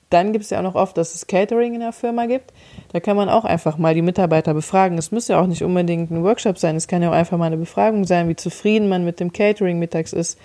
dann 0.10 0.32
gibt 0.32 0.46
es 0.46 0.52
ja 0.52 0.60
auch 0.60 0.64
noch 0.64 0.76
oft, 0.76 0.98
dass 0.98 1.16
es 1.16 1.28
Catering 1.28 1.74
in 1.74 1.82
der 1.82 1.92
Firma 1.92 2.26
gibt. 2.26 2.54
Da 2.94 3.00
kann 3.00 3.18
man 3.18 3.28
auch 3.28 3.44
einfach 3.44 3.78
mal 3.78 3.94
die 3.94 4.02
Mitarbeiter 4.02 4.54
befragen. 4.54 4.98
Es 4.98 5.12
muss 5.12 5.28
ja 5.28 5.40
auch 5.40 5.48
nicht 5.48 5.64
unbedingt 5.64 6.12
ein 6.12 6.24
Workshop 6.24 6.58
sein. 6.58 6.78
Es 6.78 6.88
kann 6.88 7.02
ja 7.02 7.10
auch 7.10 7.14
einfach 7.14 7.38
mal 7.38 7.46
eine 7.46 7.58
Befragung 7.58 8.06
sein, 8.06 8.30
wie 8.30 8.36
zufrieden 8.36 8.88
man 8.88 9.04
mit 9.04 9.20
dem 9.20 9.34
Catering 9.34 9.80
mittags 9.80 10.14
ist. 10.14 10.40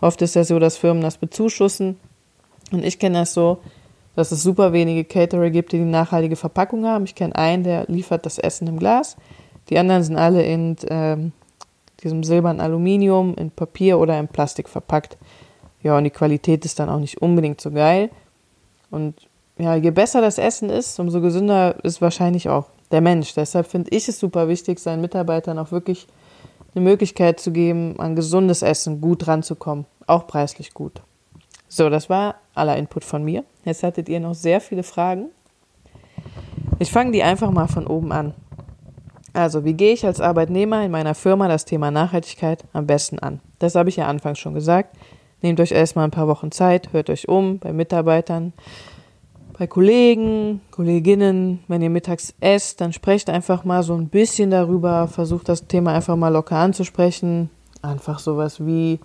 Oft 0.00 0.22
ist 0.22 0.36
ja 0.36 0.44
so, 0.44 0.60
dass 0.60 0.76
Firmen 0.76 1.02
das 1.02 1.18
bezuschussen. 1.18 1.98
Und 2.70 2.84
ich 2.84 3.00
kenne 3.00 3.18
das 3.18 3.34
so, 3.34 3.58
dass 4.14 4.30
es 4.30 4.42
super 4.42 4.72
wenige 4.72 5.04
Caterer 5.04 5.50
gibt, 5.50 5.72
die 5.72 5.78
die 5.78 5.84
nachhaltige 5.84 6.36
Verpackung 6.36 6.86
haben. 6.86 7.04
Ich 7.04 7.16
kenne 7.16 7.34
einen, 7.34 7.64
der 7.64 7.86
liefert 7.88 8.24
das 8.24 8.38
Essen 8.38 8.68
im 8.68 8.78
Glas. 8.78 9.16
Die 9.68 9.78
anderen 9.78 10.04
sind 10.04 10.16
alle 10.16 10.44
in 10.44 10.76
ähm, 10.88 11.32
diesem 12.02 12.22
silbernen 12.22 12.60
Aluminium, 12.60 13.34
in 13.34 13.50
Papier 13.50 13.98
oder 13.98 14.18
in 14.18 14.28
Plastik 14.28 14.68
verpackt. 14.68 15.16
Ja, 15.82 15.96
und 15.96 16.04
die 16.04 16.10
Qualität 16.10 16.64
ist 16.64 16.78
dann 16.78 16.88
auch 16.88 16.98
nicht 16.98 17.20
unbedingt 17.22 17.60
so 17.60 17.70
geil. 17.70 18.10
Und 18.90 19.28
ja, 19.58 19.74
je 19.74 19.90
besser 19.90 20.20
das 20.20 20.38
Essen 20.38 20.70
ist, 20.70 20.98
umso 20.98 21.20
gesünder 21.20 21.76
ist 21.84 22.00
wahrscheinlich 22.00 22.48
auch 22.48 22.66
der 22.90 23.00
Mensch. 23.00 23.34
Deshalb 23.34 23.66
finde 23.66 23.90
ich 23.94 24.08
es 24.08 24.18
super 24.18 24.48
wichtig, 24.48 24.78
seinen 24.78 25.00
Mitarbeitern 25.00 25.58
auch 25.58 25.72
wirklich 25.72 26.06
eine 26.74 26.84
Möglichkeit 26.84 27.40
zu 27.40 27.50
geben, 27.50 27.98
an 27.98 28.14
gesundes 28.14 28.62
Essen 28.62 29.00
gut 29.00 29.26
ranzukommen, 29.26 29.86
auch 30.06 30.26
preislich 30.26 30.74
gut. 30.74 31.02
So, 31.68 31.90
das 31.90 32.08
war 32.08 32.36
aller 32.54 32.76
Input 32.76 33.04
von 33.04 33.24
mir. 33.24 33.44
Jetzt 33.64 33.82
hattet 33.82 34.08
ihr 34.08 34.20
noch 34.20 34.34
sehr 34.34 34.60
viele 34.60 34.82
Fragen. 34.82 35.26
Ich 36.78 36.90
fange 36.90 37.12
die 37.12 37.22
einfach 37.22 37.50
mal 37.50 37.68
von 37.68 37.86
oben 37.86 38.12
an. 38.12 38.34
Also, 39.38 39.64
wie 39.64 39.74
gehe 39.74 39.92
ich 39.92 40.04
als 40.04 40.20
Arbeitnehmer 40.20 40.84
in 40.84 40.90
meiner 40.90 41.14
Firma 41.14 41.46
das 41.46 41.64
Thema 41.64 41.92
Nachhaltigkeit 41.92 42.64
am 42.72 42.88
besten 42.88 43.20
an? 43.20 43.38
Das 43.60 43.76
habe 43.76 43.88
ich 43.88 43.94
ja 43.94 44.08
anfangs 44.08 44.40
schon 44.40 44.52
gesagt. 44.52 44.96
Nehmt 45.42 45.60
euch 45.60 45.70
erstmal 45.70 46.06
ein 46.06 46.10
paar 46.10 46.26
Wochen 46.26 46.50
Zeit, 46.50 46.92
hört 46.92 47.08
euch 47.08 47.28
um 47.28 47.60
bei 47.60 47.72
Mitarbeitern, 47.72 48.52
bei 49.56 49.68
Kollegen, 49.68 50.60
Kolleginnen. 50.72 51.60
Wenn 51.68 51.82
ihr 51.82 51.88
mittags 51.88 52.34
esst, 52.40 52.80
dann 52.80 52.92
sprecht 52.92 53.30
einfach 53.30 53.64
mal 53.64 53.84
so 53.84 53.94
ein 53.94 54.08
bisschen 54.08 54.50
darüber, 54.50 55.06
versucht 55.06 55.48
das 55.48 55.68
Thema 55.68 55.92
einfach 55.92 56.16
mal 56.16 56.30
locker 56.30 56.56
anzusprechen. 56.56 57.48
Einfach 57.80 58.18
sowas 58.18 58.66
wie, 58.66 58.98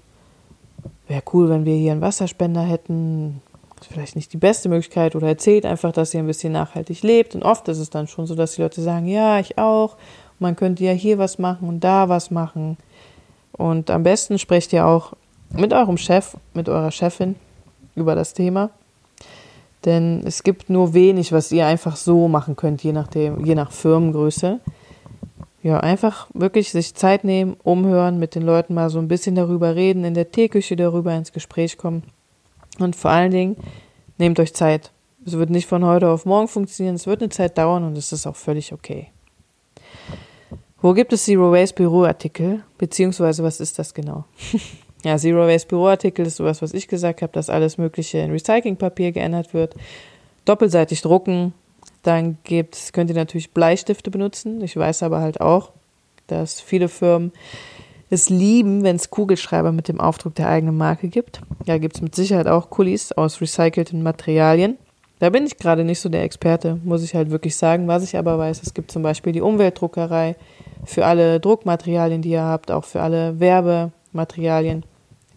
wäre 1.08 1.22
cool, 1.32 1.48
wenn 1.50 1.64
wir 1.66 1.76
hier 1.76 1.92
einen 1.92 2.02
Wasserspender 2.02 2.62
hätten. 2.62 3.44
Ist 3.80 3.94
vielleicht 3.94 4.16
nicht 4.16 4.34
die 4.34 4.38
beste 4.38 4.68
Möglichkeit 4.68 5.16
oder 5.16 5.28
erzählt 5.28 5.68
einfach, 5.68 5.92
dass 5.92 6.12
ihr 6.16 6.22
ein 6.22 6.28
bisschen 6.28 6.54
nachhaltig 6.54 7.04
lebt. 7.04 7.36
Und 7.36 7.44
oft 7.44 7.68
ist 7.68 7.78
es 7.78 7.92
dann 7.92 8.08
schon 8.08 8.26
so, 8.26 8.34
dass 8.34 8.56
die 8.56 8.64
Leute 8.64 8.82
sagen, 8.82 9.06
ja, 9.06 9.40
ich 9.40 9.60
auch. 9.60 9.96
Man 10.44 10.56
könnte 10.56 10.84
ja 10.84 10.92
hier 10.92 11.18
was 11.18 11.40
machen 11.40 11.68
und 11.68 11.80
da 11.80 12.10
was 12.10 12.30
machen. 12.30 12.78
Und 13.54 13.90
am 13.90 14.04
besten 14.04 14.38
sprecht 14.38 14.74
ihr 14.74 14.86
auch 14.86 15.14
mit 15.52 15.74
eurem 15.74 15.98
Chef, 15.98 16.36
mit 16.54 16.70
eurer 16.70 16.92
Chefin 16.92 17.36
über 17.96 18.14
das 18.14 18.34
Thema. 18.34 18.70
Denn 19.86 20.22
es 20.26 20.44
gibt 20.44 20.70
nur 20.70 20.94
wenig, 20.94 21.32
was 21.32 21.52
ihr 21.52 21.66
einfach 21.66 21.96
so 21.96 22.28
machen 22.28 22.56
könnt, 22.56 22.84
je 22.84 22.94
nachdem, 22.94 23.46
je 23.46 23.56
nach 23.56 23.72
Firmengröße. 23.72 24.60
Ja, 25.62 25.80
einfach 25.80 26.28
wirklich 26.34 26.72
sich 26.72 26.94
Zeit 26.94 27.24
nehmen, 27.24 27.56
umhören, 27.64 28.20
mit 28.20 28.36
den 28.36 28.44
Leuten 28.44 28.74
mal 28.74 28.90
so 28.90 29.00
ein 29.00 29.08
bisschen 29.08 29.36
darüber 29.36 29.76
reden, 29.76 30.04
in 30.04 30.14
der 30.14 30.32
Teeküche 30.32 30.76
darüber 30.76 31.14
ins 31.16 31.32
Gespräch 31.32 31.78
kommen. 31.78 32.04
Und 32.80 32.96
vor 32.96 33.12
allen 33.12 33.32
Dingen, 33.32 33.56
nehmt 34.18 34.40
euch 34.40 34.54
Zeit. 34.54 34.92
Es 35.26 35.34
wird 35.34 35.50
nicht 35.50 35.68
von 35.68 35.86
heute 35.86 36.10
auf 36.10 36.26
morgen 36.26 36.50
funktionieren, 36.50 36.96
es 36.96 37.08
wird 37.08 37.22
eine 37.22 37.30
Zeit 37.30 37.58
dauern 37.58 37.86
und 37.86 37.98
es 37.98 38.12
ist 38.12 38.28
auch 38.28 38.36
völlig 38.36 38.74
okay. 38.74 39.10
Wo 40.84 40.94
gibt 40.94 41.14
es 41.14 41.24
Zero 41.24 41.50
Waste 41.54 41.76
Büroartikel? 41.76 42.62
Beziehungsweise 42.78 43.42
was 43.42 43.62
ist 43.62 43.80
das 43.80 43.94
genau? 43.94 44.26
Ja, 45.06 45.18
Zero 45.18 45.46
Waste 45.48 45.68
Büroartikel 45.68 46.26
ist 46.26 46.38
sowas, 46.38 46.62
was 46.62 46.74
ich 46.74 46.88
gesagt 46.88 47.22
habe, 47.22 47.34
dass 47.34 47.50
alles 47.50 47.78
Mögliche 47.78 48.20
in 48.20 48.32
Recyclingpapier 48.32 49.12
geändert 49.12 49.54
wird. 49.54 49.76
Doppelseitig 50.46 51.02
drucken. 51.02 51.54
Dann 52.04 52.38
gibt's, 52.46 52.94
könnt 52.94 53.10
ihr 53.10 53.16
natürlich 53.16 53.52
Bleistifte 53.52 54.12
benutzen. 54.12 54.62
Ich 54.62 54.78
weiß 54.78 55.04
aber 55.04 55.20
halt 55.20 55.42
auch, 55.42 55.72
dass 56.28 56.62
viele 56.62 56.88
Firmen 56.88 57.34
es 58.10 58.30
lieben, 58.30 58.84
wenn 58.84 58.96
es 58.96 59.10
Kugelschreiber 59.10 59.74
mit 59.74 59.90
dem 59.90 60.00
Aufdruck 60.00 60.36
der 60.36 60.48
eigenen 60.48 60.78
Marke 60.78 61.10
gibt. 61.10 61.42
Da 61.66 61.78
gibt's 61.80 62.02
mit 62.02 62.16
Sicherheit 62.16 62.48
auch 62.48 62.70
Kulis 62.70 63.12
aus 63.12 63.42
recycelten 63.42 64.04
Materialien. 64.04 64.78
Da 65.24 65.30
bin 65.30 65.46
ich 65.46 65.58
gerade 65.58 65.86
nicht 65.86 66.02
so 66.02 66.10
der 66.10 66.24
Experte, 66.24 66.82
muss 66.84 67.02
ich 67.02 67.16
halt 67.16 67.32
wirklich 67.32 67.56
sagen. 67.56 67.88
Was 67.88 68.04
ich 68.04 68.18
aber 68.18 68.38
weiß, 68.38 68.62
es 68.62 68.74
gibt 68.74 68.92
zum 68.92 69.04
Beispiel 69.04 69.32
die 69.32 69.40
Umweltdruckerei 69.40 70.36
für 70.84 71.06
alle 71.06 71.40
Druckmaterialien, 71.40 72.22
die 72.22 72.32
ihr 72.32 72.44
habt, 72.44 72.70
auch 72.72 72.84
für 72.84 73.02
alle 73.02 73.40
Werbematerialien 73.40 74.84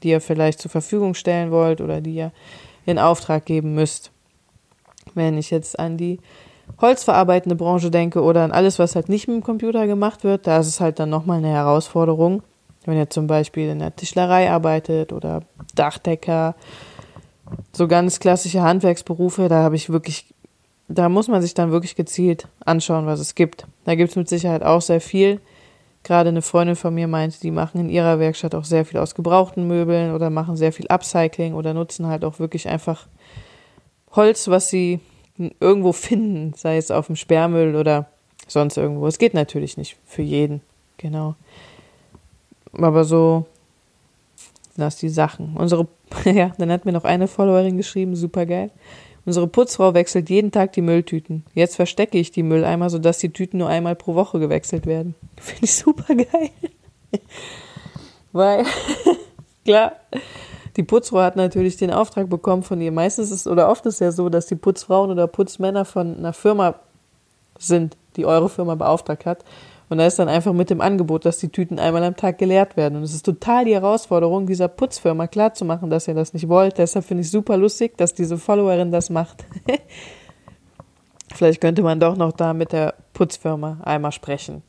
die 0.02 0.09
ihr 0.09 0.21
vielleicht 0.21 0.61
zur 0.61 0.73
Verfügung 0.73 1.14
stellen 1.14 1.52
wollt 1.52 1.81
oder 1.81 2.00
die 2.00 2.16
ihr 2.16 2.33
in 2.85 2.99
Auftrag 2.99 3.45
geben 3.45 3.75
müsst. 3.75 4.11
Wenn 5.14 5.38
ich 5.38 5.52
jetzt 5.52 5.78
an 5.78 5.97
die 5.97 6.19
holzverarbeitende 6.81 7.55
Branche 7.55 7.93
denke 7.93 8.23
oder 8.23 8.43
an 8.43 8.50
alles, 8.50 8.81
was 8.81 8.97
halt 8.97 9.09
nicht 9.09 9.28
mit 9.28 9.37
dem 9.37 9.45
Computer 9.45 9.87
gemacht 9.87 10.25
wird, 10.25 10.49
da 10.49 10.59
ist 10.59 10.66
es 10.66 10.81
halt 10.81 10.99
dann 10.99 11.11
nochmal 11.11 11.38
eine 11.38 11.50
Herausforderung. 11.50 12.43
Wenn 12.87 12.99
ihr 12.99 13.09
zum 13.09 13.28
Beispiel 13.28 13.69
in 13.69 13.78
der 13.78 13.95
Tischlerei 13.95 14.50
arbeitet 14.50 15.12
oder 15.12 15.43
Dachdecker, 15.76 16.57
so 17.73 17.88
ganz 17.88 18.21
klassische 18.21 18.62
Handwerksberufe, 18.62 19.49
da 19.49 19.62
habe 19.62 19.76
ich 19.76 19.91
wirklich, 19.91 20.35
da 20.88 21.09
muss 21.09 21.29
man 21.29 21.43
sich 21.43 21.55
dann 21.55 21.71
wirklich 21.71 21.97
gezielt 21.97 22.49
anschauen, 22.65 23.07
was 23.07 23.21
es 23.21 23.35
gibt. 23.35 23.67
Da 23.85 23.95
gibt 23.95 24.11
es 24.11 24.17
mit 24.17 24.29
Sicherheit 24.29 24.62
auch 24.62 24.83
sehr 24.83 25.00
viel. 25.00 25.41
Gerade 26.03 26.29
eine 26.29 26.43
Freundin 26.43 26.76
von 26.76 26.95
mir 26.95 27.09
meinte, 27.09 27.41
die 27.41 27.50
machen 27.50 27.81
in 27.81 27.88
ihrer 27.88 28.21
Werkstatt 28.21 28.55
auch 28.55 28.65
sehr 28.65 28.85
viel 28.85 29.00
aus 29.00 29.15
gebrauchten 29.15 29.67
Möbeln 29.67 30.15
oder 30.15 30.31
machen 30.31 30.57
sehr 30.57 30.73
viel 30.73 30.87
Upcycling 30.88 31.55
oder 31.55 31.75
nutzen 31.75 32.07
halt 32.07 32.25
auch 32.25 32.38
wirklich 32.38 32.69
einfach 32.69 33.07
Holz, 34.12 34.49
was 34.49 34.69
sie 34.69 35.00
irgendwo 35.61 35.93
finden, 35.93 36.55
sei 36.57 36.76
es 36.76 36.91
auf 36.91 37.07
dem 37.07 37.17
Sperrmüll 37.17 37.76
oder 37.76 38.07
sonst 38.47 38.76
irgendwo. 38.76 39.07
Es 39.07 39.19
geht 39.19 39.35
natürlich 39.35 39.76
nicht 39.76 39.97
für 40.07 40.23
jeden, 40.23 40.62
genau. 40.97 41.35
Aber 42.73 43.05
so, 43.05 43.47
lass 44.76 44.97
die 44.97 45.09
Sachen. 45.09 45.57
Unsere, 45.57 45.87
ja, 46.25 46.53
dann 46.59 46.71
hat 46.71 46.85
mir 46.85 46.93
noch 46.93 47.05
eine 47.05 47.29
Followerin 47.29 47.77
geschrieben, 47.77 48.17
super 48.17 48.47
geil. 48.47 48.71
Unsere 49.25 49.49
Putzfrau 49.49 49.93
wechselt 49.93 50.31
jeden 50.31 50.53
Tag 50.53 50.73
die 50.73 50.83
Mülltüten. 50.83 51.45
Jetzt 51.53 51.75
verstecke 51.75 52.17
ich 52.17 52.31
die 52.31 52.45
Mülleimer, 52.45 52.91
sodass 52.91 53.19
die 53.19 53.33
Tüten 53.33 53.59
nur 53.59 53.69
einmal 53.69 53.97
pro 53.97 54.15
Woche 54.15 54.39
gewechselt 54.39 54.87
werden. 54.87 55.17
Finde 55.37 55.65
ich 55.65 55.75
super 55.75 56.15
geil. 56.15 56.51
Weil, 58.33 58.65
klar, 59.65 59.93
die 60.77 60.85
Putzfrau 60.85 61.21
hat 61.21 61.35
natürlich 61.35 61.77
den 61.77 61.91
Auftrag 61.91 62.29
bekommen 62.29 62.63
von 62.63 62.81
ihr. 62.81 62.93
Meistens 62.93 63.33
ist 63.33 63.49
oder 63.49 63.69
oft 63.69 63.85
ist 63.87 64.01
ja 64.01 64.13
so, 64.13 64.29
dass 64.29 64.47
die 64.47 64.55
Putzfrauen 64.55 65.11
oder 65.11 65.27
Putzmänner 65.27 65.85
von 65.85 66.17
einer 66.19 66.33
Firma 66.33 66.77
sind, 67.59 67.97
die 68.15 68.27
eure 68.27 68.49
Firma 68.49 68.75
beauftragt 68.77 69.27
hat. 69.27 69.45
Und 69.88 69.99
da 69.99 70.07
ist 70.07 70.19
dann 70.19 70.28
einfach 70.28 70.52
mit 70.52 70.71
dem 70.71 70.81
Angebot, 70.81 71.25
dass 71.25 71.38
die 71.38 71.49
Tüten 71.49 71.78
einmal 71.78 72.02
am 72.02 72.16
Tag 72.16 72.38
geleert 72.38 72.76
werden. 72.76 72.97
Und 72.97 73.05
es 73.05 73.14
ist 73.14 73.25
total 73.25 73.64
die 73.64 73.75
Herausforderung, 73.75 74.47
dieser 74.47 74.69
Putzfirma 74.69 75.28
klarzumachen, 75.28 75.90
dass 75.90 76.09
ihr 76.09 76.14
das 76.14 76.35
nicht 76.35 76.49
wollt. 76.49 76.78
Deshalb 76.78 77.05
finde 77.05 77.23
ich 77.23 77.31
super 77.31 77.57
lustig, 77.57 77.97
dass 77.97 78.12
diese 78.12 78.37
Followerin 78.37 78.90
das 78.90 79.11
macht. 79.11 79.45
Vielleicht 81.35 81.61
könnte 81.61 81.83
man 81.83 82.00
doch 82.00 82.16
noch 82.16 82.33
da 82.33 82.52
mit 82.52 82.73
der 82.73 82.95
Putzfirma 83.12 83.78
einmal 83.85 84.12
sprechen. 84.12 84.62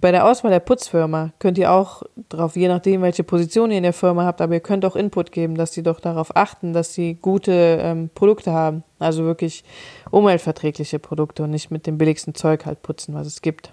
Bei 0.00 0.12
der 0.12 0.26
Auswahl 0.26 0.50
der 0.50 0.60
Putzfirma 0.60 1.32
könnt 1.38 1.58
ihr 1.58 1.70
auch 1.70 2.02
darauf, 2.30 2.56
je 2.56 2.68
nachdem, 2.68 3.02
welche 3.02 3.22
Position 3.22 3.70
ihr 3.70 3.76
in 3.76 3.82
der 3.82 3.92
Firma 3.92 4.24
habt, 4.24 4.40
aber 4.40 4.54
ihr 4.54 4.60
könnt 4.60 4.84
auch 4.86 4.96
Input 4.96 5.30
geben, 5.30 5.56
dass 5.56 5.72
sie 5.72 5.82
doch 5.82 6.00
darauf 6.00 6.36
achten, 6.36 6.72
dass 6.72 6.94
sie 6.94 7.14
gute 7.14 7.78
ähm, 7.82 8.08
Produkte 8.14 8.52
haben. 8.52 8.82
Also 8.98 9.24
wirklich 9.24 9.62
umweltverträgliche 10.10 10.98
Produkte 10.98 11.42
und 11.42 11.50
nicht 11.50 11.70
mit 11.70 11.86
dem 11.86 11.98
billigsten 11.98 12.34
Zeug 12.34 12.64
halt 12.64 12.82
putzen, 12.82 13.14
was 13.14 13.26
es 13.26 13.42
gibt. 13.42 13.72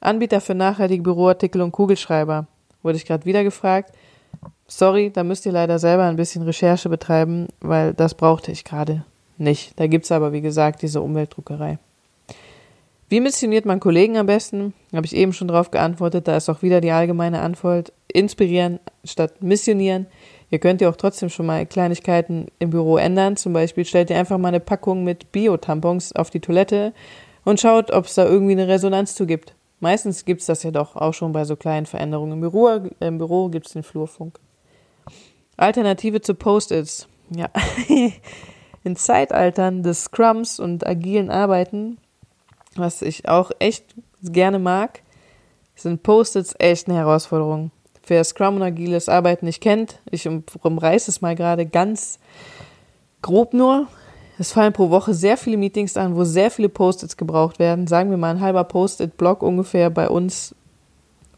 Anbieter 0.00 0.40
für 0.40 0.54
nachhaltige 0.54 1.02
Büroartikel 1.02 1.60
und 1.60 1.72
Kugelschreiber. 1.72 2.46
Wurde 2.82 2.96
ich 2.96 3.04
gerade 3.04 3.26
wieder 3.26 3.44
gefragt. 3.44 3.92
Sorry, 4.66 5.10
da 5.10 5.24
müsst 5.24 5.46
ihr 5.46 5.52
leider 5.52 5.78
selber 5.78 6.04
ein 6.04 6.16
bisschen 6.16 6.42
Recherche 6.42 6.88
betreiben, 6.88 7.48
weil 7.60 7.92
das 7.92 8.14
brauchte 8.14 8.52
ich 8.52 8.64
gerade 8.64 9.04
nicht. 9.36 9.78
Da 9.78 9.86
gibt's 9.86 10.12
aber, 10.12 10.32
wie 10.32 10.40
gesagt, 10.40 10.82
diese 10.82 11.02
Umweltdruckerei. 11.02 11.78
Wie 13.08 13.20
missioniert 13.20 13.66
man 13.66 13.80
Kollegen 13.80 14.16
am 14.16 14.26
besten? 14.26 14.72
Habe 14.94 15.04
ich 15.04 15.16
eben 15.16 15.32
schon 15.32 15.48
drauf 15.48 15.72
geantwortet. 15.72 16.28
Da 16.28 16.36
ist 16.36 16.48
auch 16.48 16.62
wieder 16.62 16.80
die 16.80 16.92
allgemeine 16.92 17.40
Antwort. 17.40 17.92
Inspirieren 18.06 18.78
statt 19.02 19.42
missionieren. 19.42 20.06
Ihr 20.50 20.60
könnt 20.60 20.80
ja 20.80 20.88
auch 20.88 20.96
trotzdem 20.96 21.28
schon 21.28 21.46
mal 21.46 21.66
Kleinigkeiten 21.66 22.46
im 22.60 22.70
Büro 22.70 22.96
ändern. 22.96 23.36
Zum 23.36 23.52
Beispiel 23.52 23.84
stellt 23.84 24.10
ihr 24.10 24.16
einfach 24.16 24.38
mal 24.38 24.48
eine 24.48 24.60
Packung 24.60 25.02
mit 25.02 25.32
Bio-Tampons 25.32 26.14
auf 26.14 26.30
die 26.30 26.38
Toilette 26.38 26.92
und 27.44 27.58
schaut, 27.58 27.90
ob 27.90 28.06
es 28.06 28.14
da 28.14 28.24
irgendwie 28.24 28.52
eine 28.52 28.68
Resonanz 28.68 29.16
zu 29.16 29.26
gibt. 29.26 29.54
Meistens 29.80 30.26
gibt 30.26 30.42
es 30.42 30.46
das 30.46 30.62
ja 30.62 30.70
doch 30.70 30.94
auch 30.94 31.14
schon 31.14 31.32
bei 31.32 31.44
so 31.44 31.56
kleinen 31.56 31.86
Veränderungen. 31.86 32.34
Im 32.34 32.40
Büro, 32.40 32.68
im 33.00 33.18
Büro 33.18 33.48
gibt 33.48 33.66
es 33.66 33.72
den 33.72 33.82
Flurfunk. 33.82 34.38
Alternative 35.56 36.20
zu 36.20 36.34
Post-its. 36.34 37.08
Ja, 37.34 37.48
in 38.84 38.96
Zeitaltern 38.96 39.82
des 39.82 40.04
Scrums 40.04 40.60
und 40.60 40.86
agilen 40.86 41.30
Arbeiten, 41.30 41.98
was 42.76 43.02
ich 43.02 43.28
auch 43.28 43.50
echt 43.58 43.94
gerne 44.22 44.58
mag, 44.58 45.02
sind 45.74 46.02
Post-its 46.02 46.54
echt 46.58 46.88
eine 46.88 46.98
Herausforderung. 46.98 47.70
Wer 48.06 48.24
Scrum 48.24 48.56
und 48.56 48.62
agiles 48.62 49.08
Arbeiten 49.08 49.46
nicht 49.46 49.62
kennt, 49.62 50.00
ich 50.10 50.28
umreiße 50.28 51.10
es 51.10 51.20
mal 51.20 51.36
gerade 51.36 51.66
ganz 51.66 52.18
grob 53.22 53.54
nur, 53.54 53.86
es 54.40 54.52
fallen 54.52 54.72
pro 54.72 54.88
Woche 54.88 55.12
sehr 55.12 55.36
viele 55.36 55.58
Meetings 55.58 55.98
an, 55.98 56.16
wo 56.16 56.24
sehr 56.24 56.50
viele 56.50 56.70
Post-its 56.70 57.18
gebraucht 57.18 57.58
werden. 57.58 57.86
Sagen 57.86 58.08
wir 58.08 58.16
mal 58.16 58.30
ein 58.30 58.40
halber 58.40 58.64
Post-it-Block 58.64 59.42
ungefähr 59.42 59.90
bei 59.90 60.08
uns 60.08 60.54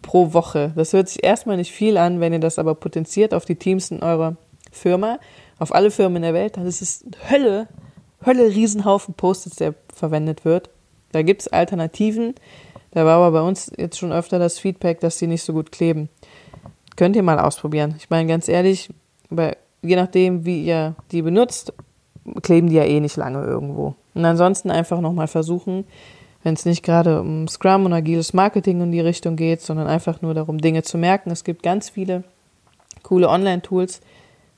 pro 0.02 0.32
Woche. 0.32 0.72
Das 0.76 0.92
hört 0.92 1.08
sich 1.08 1.24
erstmal 1.24 1.56
nicht 1.56 1.72
viel 1.72 1.96
an, 1.96 2.20
wenn 2.20 2.32
ihr 2.32 2.38
das 2.38 2.60
aber 2.60 2.76
potenziert 2.76 3.34
auf 3.34 3.44
die 3.44 3.56
Teams 3.56 3.90
in 3.90 4.04
eurer 4.04 4.36
Firma, 4.70 5.18
auf 5.58 5.74
alle 5.74 5.90
Firmen 5.90 6.16
in 6.16 6.22
der 6.22 6.32
Welt, 6.32 6.56
dann 6.56 6.66
ist 6.66 6.80
es 6.80 7.04
Hölle, 7.28 7.66
Hölle, 8.24 8.46
Riesenhaufen 8.46 9.14
Post-its, 9.14 9.56
der 9.56 9.74
verwendet 9.92 10.44
wird. 10.44 10.70
Da 11.10 11.22
gibt 11.22 11.42
es 11.42 11.48
Alternativen. 11.48 12.36
Da 12.92 13.04
war 13.04 13.16
aber 13.16 13.40
bei 13.40 13.46
uns 13.46 13.72
jetzt 13.76 13.98
schon 13.98 14.12
öfter 14.12 14.38
das 14.38 14.60
Feedback, 14.60 15.00
dass 15.00 15.18
die 15.18 15.26
nicht 15.26 15.42
so 15.42 15.52
gut 15.52 15.72
kleben. 15.72 16.08
Könnt 16.94 17.16
ihr 17.16 17.24
mal 17.24 17.40
ausprobieren. 17.40 17.96
Ich 17.98 18.10
meine, 18.10 18.28
ganz 18.28 18.46
ehrlich, 18.46 18.90
bei, 19.28 19.56
je 19.82 19.96
nachdem, 19.96 20.44
wie 20.44 20.64
ihr 20.64 20.94
die 21.10 21.22
benutzt, 21.22 21.72
kleben 22.42 22.68
die 22.68 22.76
ja 22.76 22.84
eh 22.84 23.00
nicht 23.00 23.16
lange 23.16 23.44
irgendwo. 23.44 23.94
Und 24.14 24.24
ansonsten 24.24 24.70
einfach 24.70 25.00
nochmal 25.00 25.28
versuchen, 25.28 25.84
wenn 26.42 26.54
es 26.54 26.64
nicht 26.64 26.82
gerade 26.82 27.20
um 27.20 27.46
Scrum 27.48 27.86
und 27.86 27.92
agiles 27.92 28.32
Marketing 28.32 28.80
in 28.80 28.92
die 28.92 29.00
Richtung 29.00 29.36
geht, 29.36 29.60
sondern 29.60 29.86
einfach 29.86 30.22
nur 30.22 30.34
darum, 30.34 30.58
Dinge 30.58 30.82
zu 30.82 30.98
merken. 30.98 31.30
Es 31.30 31.44
gibt 31.44 31.62
ganz 31.62 31.88
viele 31.88 32.24
coole 33.02 33.28
Online-Tools, 33.28 34.00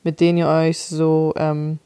mit 0.02 0.21
denen 0.21 0.38
ihr 0.38 0.49
euch 0.49 0.78
so 0.78 1.35
ähm, 1.37 1.78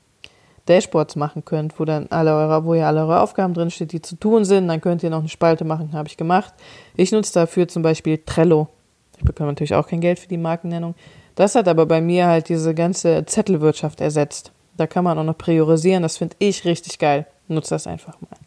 Dashboards 0.68 1.16
machen 1.16 1.44
könnt, 1.44 1.78
wo 1.80 1.85
dann 1.85 2.06
alle 2.11 2.35
eure, 2.35 2.64
wo 2.64 2.75
ihr 2.75 2.87
alle 2.87 3.00
eure 3.00 3.20
Aufgaben 3.20 3.54
drinsteht, 3.54 3.92
die 3.92 4.02
zu 4.02 4.16
tun 4.16 4.44
sind. 4.44 4.68
Dann 4.68 4.80
könnt 4.80 5.02
ihr 5.02 5.11
noch 5.11 5.20
eine 5.20 5.28
Spalte 5.28 5.64
machen, 5.64 5.92
habe 5.92 6.08
ich 6.08 6.16
gemacht. 6.16 6.54
Ich 6.94 7.11
nutze 7.11 7.32
dafür 7.32 7.68
zum 7.68 7.82
Beispiel 7.82 8.18
Trello. 8.18 8.68
Ich 9.16 9.25
bekomme 9.25 9.50
natürlich 9.50 9.75
auch 9.75 9.88
kein 9.88 10.00
Geld 10.00 10.18
für 10.18 10.28
die 10.28 10.37
Markennennung. 10.37 10.94
Das 11.35 11.54
hat 11.54 11.68
aber 11.68 11.87
bei 11.87 12.00
mir 12.00 12.26
halt 12.26 12.49
diese 12.49 12.75
ganze 12.75 13.25
Zettelwirtschaft 13.26 14.00
ersetzt. 14.00 14.52
Da 14.78 14.87
kann 14.87 15.04
man 15.04 15.18
auch 15.18 15.25
noch 15.25 15.37
priorisieren. 15.37 16.02
Das 16.02 16.16
finde 16.16 16.37
ich 16.38 16.64
richtig 16.64 16.99
geil. 16.99 17.26
Nutzt 17.49 17.70
das 17.70 17.87
einfach 17.87 18.18
mal. 18.20 18.38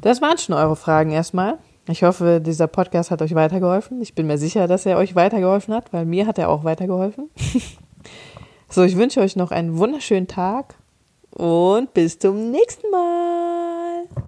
Das 0.00 0.20
waren 0.20 0.38
schon 0.38 0.54
eure 0.54 0.76
Fragen 0.76 1.10
erstmal. 1.10 1.58
Ich 1.88 2.02
hoffe, 2.02 2.40
dieser 2.40 2.66
Podcast 2.66 3.10
hat 3.10 3.22
euch 3.22 3.34
weitergeholfen. 3.34 4.00
Ich 4.00 4.14
bin 4.14 4.26
mir 4.26 4.38
sicher, 4.38 4.68
dass 4.68 4.86
er 4.86 4.98
euch 4.98 5.14
weitergeholfen 5.14 5.74
hat, 5.74 5.92
weil 5.92 6.04
mir 6.04 6.26
hat 6.26 6.38
er 6.38 6.50
auch 6.50 6.64
weitergeholfen. 6.64 7.30
so, 8.68 8.82
ich 8.82 8.96
wünsche 8.96 9.20
euch 9.20 9.34
noch 9.34 9.50
einen 9.50 9.78
wunderschönen 9.78 10.28
Tag 10.28 10.74
und 11.30 11.92
bis 11.94 12.18
zum 12.18 12.50
nächsten 12.50 12.90
Mal. 12.90 13.43